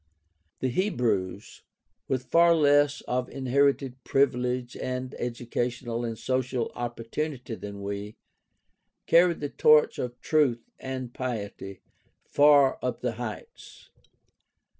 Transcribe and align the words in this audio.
The 0.61 0.69
Hebrews, 0.69 1.61
with 2.07 2.25
far 2.25 2.55
less 2.55 3.01
of 3.01 3.29
inherited 3.29 4.03
privilege 4.03 4.75
and 4.75 5.11
edu 5.19 5.47
cational 5.47 6.07
and 6.07 6.17
social 6.17 6.71
opportunity 6.73 7.53
than 7.53 7.83
we, 7.83 8.15
carried 9.05 9.41
the 9.41 9.49
torch 9.49 9.99
of 9.99 10.19
truth 10.19 10.67
and 10.79 11.13
piety 11.13 11.81
far 12.25 12.79
up 12.81 13.01
the 13.01 13.11
heights. 13.21 13.91